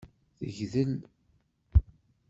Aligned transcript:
Tegdel. 0.39 0.93